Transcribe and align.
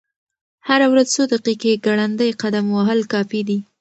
هره 0.67 0.85
ورځ 0.91 1.07
څو 1.15 1.23
دقیقې 1.33 1.73
ګړندی 1.85 2.29
قدم 2.41 2.65
وهل 2.77 2.99
کافي 3.13 3.41
دي. 3.47 3.59